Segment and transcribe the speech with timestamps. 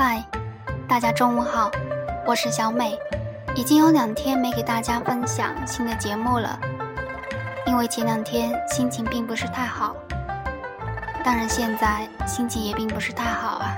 [0.00, 0.22] 嗨，
[0.86, 1.68] 大家中午好，
[2.24, 2.96] 我是小美。
[3.56, 6.56] 已经有两天没给大家分享新的节目了，
[7.66, 9.96] 因为前两天心情并不是太好。
[11.24, 13.74] 当然，现在心情也并不是太好啊。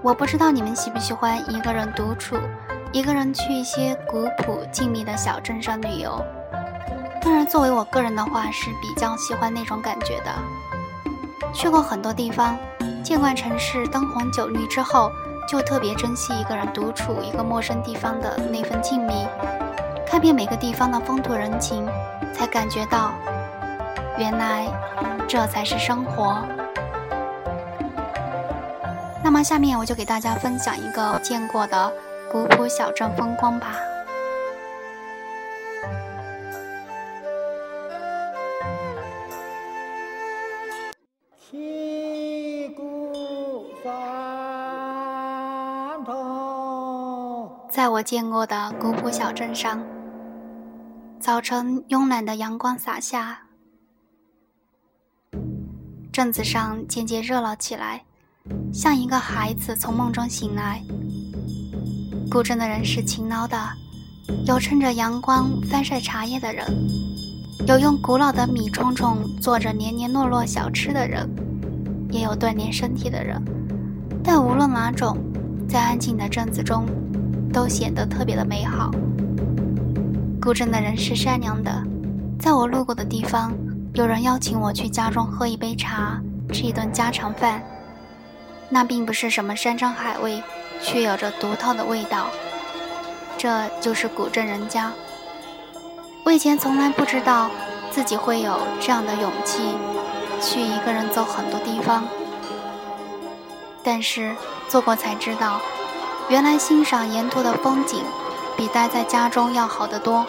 [0.00, 2.38] 我不知道你们喜不喜欢一个人独处，
[2.92, 6.24] 一个人去一些古朴静谧的小镇上旅游。
[7.20, 10.32] 当然，作为我个人的话，是比较喜欢那种感觉的。
[11.52, 12.56] 去过很多地方，
[13.04, 15.12] 见惯城市灯红酒绿之后。
[15.46, 19.28] 就特别珍惜一个人独处一个陌生地方的那份静谧，
[20.06, 21.86] 看遍每个地方的风土人情，
[22.32, 23.12] 才感觉到，
[24.16, 24.66] 原来
[25.28, 26.42] 这才是生活。
[29.22, 31.92] 那么下面我就给大家分享一个见过的
[32.32, 33.76] 古朴小镇风光吧。
[47.70, 49.82] 在我见过的古朴小镇上，
[51.18, 53.38] 早晨慵懒的阳光洒下，
[56.12, 58.02] 镇子上渐渐热闹起来，
[58.72, 60.82] 像一个孩子从梦中醒来。
[62.30, 63.56] 古镇的人是勤劳的，
[64.46, 66.66] 有趁着阳光翻晒茶叶的人，
[67.66, 71.28] 有用古老的米冲冲做着黏黏糯糯小吃的人，
[72.10, 73.42] 也有锻炼身体的人。
[74.22, 75.16] 但无论哪种，
[75.74, 76.86] 在安静的镇子中。
[77.52, 78.90] 都显得特别的美好。
[80.42, 81.70] 古镇的人是善良的，
[82.36, 83.52] 在我路过的地方，
[83.92, 86.20] 有人邀请我去家中喝一杯茶，
[86.52, 87.62] 吃一顿家常饭。
[88.68, 90.42] 那并不是什么山珍海味，
[90.80, 92.26] 却有着独特的味道。
[93.38, 94.90] 这就是古镇人家。
[96.24, 97.48] 我以前从来不知道
[97.92, 99.76] 自己会有这样的勇气，
[100.40, 102.02] 去一个人走很多地方。
[103.84, 104.34] 但是
[104.66, 105.60] 做过才知道。
[106.30, 108.02] 原来欣赏沿途的风景，
[108.56, 110.24] 比待在家中要好得多。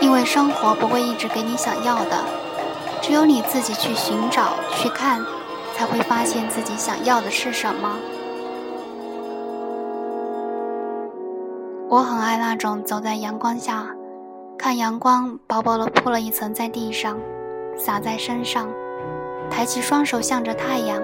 [0.00, 2.16] 因为生活不会一直给你想要的，
[3.02, 5.20] 只有你自己去寻找、去看，
[5.74, 7.96] 才会发现自己想要的是什么。
[11.88, 13.88] 我很爱那种走在阳光下，
[14.56, 17.18] 看阳光薄薄的铺了一层在地上，
[17.76, 18.68] 洒在身上，
[19.50, 21.02] 抬起双手向着太阳。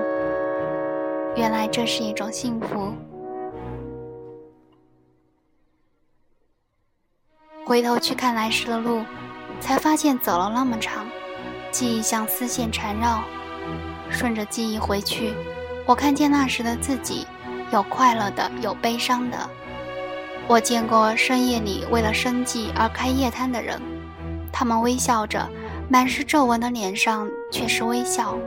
[1.36, 2.94] 原来这是一种幸福。
[7.66, 9.02] 回头去看来时的路，
[9.60, 11.06] 才发现走了那么长，
[11.70, 13.22] 记忆像丝线缠绕。
[14.08, 15.34] 顺着记忆回去，
[15.84, 17.26] 我看见那时的自己，
[17.72, 19.36] 有快乐的，有悲伤的。
[20.48, 23.82] 我见过深夜里为了生计而开夜摊的人，
[24.52, 25.46] 他们微笑着，
[25.90, 28.38] 满是皱纹的脸上却是微笑。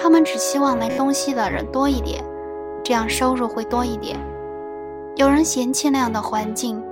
[0.00, 2.24] 他们只希望买东西的人多一点，
[2.84, 4.18] 这样收入会多一点。
[5.16, 6.82] 有人嫌弃那样的环境。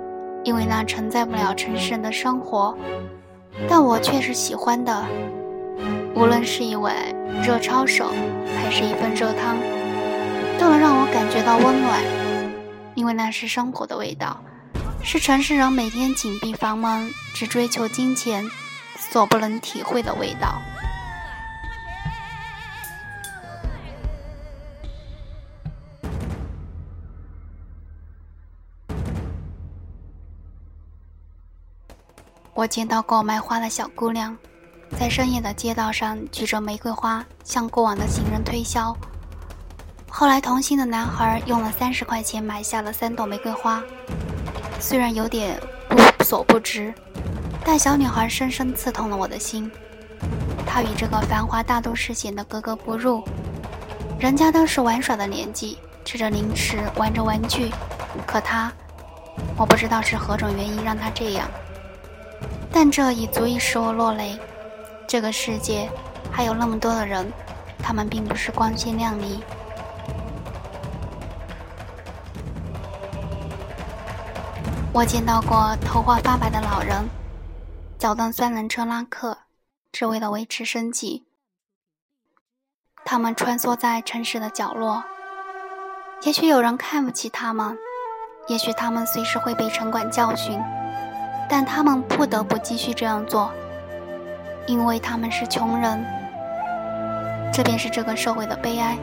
[0.45, 2.73] 因为那承载不了城市人的生活，
[3.67, 5.05] 但我却是喜欢的。
[6.15, 6.95] 无论是一碗
[7.45, 8.13] 热抄手，
[8.55, 9.57] 还是一份热汤，
[10.57, 12.01] 都能让我感觉到温暖。
[12.95, 14.41] 因为那是生活的味道，
[15.03, 18.49] 是城市人每天紧闭房门，只追求金钱，
[18.97, 20.61] 所不能体会的味道。
[32.59, 34.35] 我见到过卖花的小姑娘，
[34.99, 38.93] 在深夜的街道上举着玫瑰花向过往的行人推销。
[40.09, 43.81] 后来，同行的男孩用了三十块钱买下了三朵玫瑰花，
[44.77, 45.57] 虽然有点
[45.91, 46.93] 无所不值，
[47.63, 49.71] 但小女孩深深刺痛了我的心。
[50.67, 53.23] 她与这个繁华大都市显得格格不入，
[54.19, 57.71] 人家都是玩耍的年纪，吃着零食，玩着玩具，
[58.27, 58.69] 可她，
[59.55, 61.49] 我不知道是何种原因让她这样。
[62.71, 64.39] 但这已足以使我落泪。
[65.07, 65.89] 这个世界
[66.31, 67.31] 还有那么多的人，
[67.81, 69.39] 他们并不是光鲜亮丽。
[74.93, 77.07] 我见到过头发发白的老人，
[77.97, 79.37] 脚蹬三轮车拉客，
[79.91, 81.25] 只为了维持生计。
[83.05, 85.03] 他们穿梭在城市的角落，
[86.23, 87.77] 也许有人看不起他们，
[88.47, 90.59] 也许他们随时会被城管教训。
[91.49, 93.51] 但他们不得不继续这样做，
[94.67, 96.05] 因为他们是穷人。
[97.51, 98.95] 这便是这个社会的悲哀：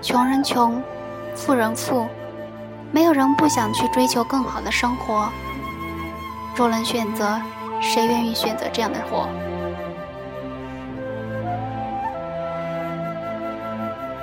[0.00, 0.82] 穷人穷，
[1.34, 2.08] 富人富，
[2.90, 5.28] 没有人不想去追求更好的生活。
[6.56, 7.38] 若能选择，
[7.80, 9.28] 谁愿意选择这样的活？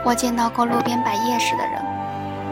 [0.03, 1.81] 我见到过路边摆夜市的人，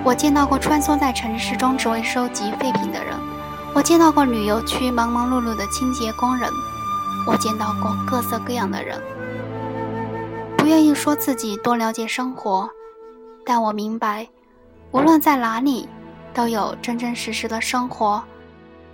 [0.04, 3.14] 我见到过穿梭在城市中只为收集废品的人，
[3.76, 6.48] 我见到过旅游区忙忙碌碌的清洁工人，
[7.26, 9.02] 我见到过各色各样的人。
[10.56, 12.70] 不愿意说自己多了解生活，
[13.44, 14.28] 但我明白，
[14.92, 15.90] 无论在哪里，
[16.36, 18.24] 都有真真实实的生活，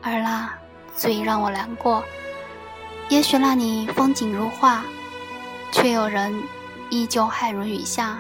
[0.02, 0.50] 而那
[0.96, 2.02] 最让我难过。
[3.10, 4.82] 也许那里风景如画，
[5.74, 6.34] 却有人
[6.90, 8.18] 依旧汗如雨下。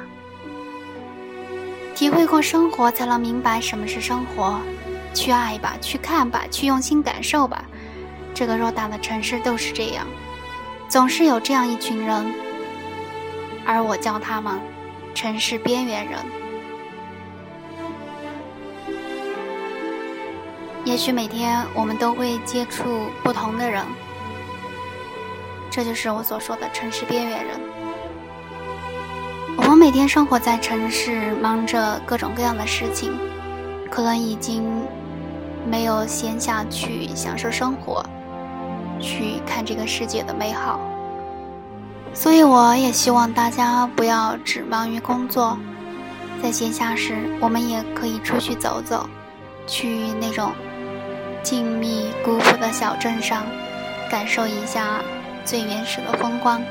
[1.96, 4.60] 体会过生活，才能明白什么是生活。
[5.14, 7.64] 去爱吧，去看吧，去用心感受吧。
[8.34, 10.06] 这个偌大的城市都是这样，
[10.88, 12.34] 总是有这样一群人，
[13.66, 14.60] 而我叫他们
[15.14, 16.20] “城市边缘人”。
[20.86, 23.84] 也许每天我们都会接触不同的人。
[25.70, 27.60] 这就是我所说的城市边缘人。
[29.58, 33.14] 我们每天生活在城市，忙着各种各样的事情，
[33.92, 34.64] 可能已经
[35.66, 38.06] 没有闲暇去享受生活，
[39.00, 40.80] 去看这个世界的美好。
[42.14, 45.58] 所以，我也希望大家不要只忙于工作，
[46.42, 49.10] 在闲暇时，我们也可以出去走走，
[49.68, 50.52] 去那种
[51.44, 53.44] 静谧古朴的小镇上，
[54.10, 55.02] 感受一下。
[55.46, 56.62] 最原始的风光，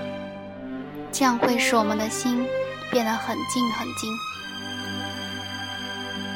[1.10, 2.46] 这样会使我们的心
[2.92, 4.16] 变得很静很静。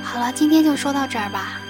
[0.03, 1.61] 好了，今天就说到这儿吧。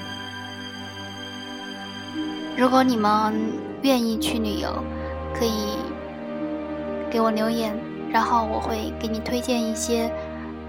[2.57, 3.35] 如果你们
[3.83, 4.69] 愿意去旅游，
[5.35, 5.77] 可以
[7.11, 7.75] 给我留言，
[8.13, 10.11] 然后我会给你推荐一些，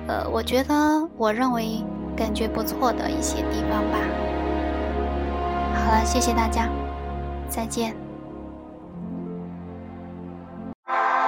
[0.07, 0.73] 呃，我觉得
[1.17, 1.83] 我认为
[2.15, 3.97] 感觉不错的一些地方吧。
[5.75, 6.69] 好了，谢谢大家，
[7.49, 8.02] 再见。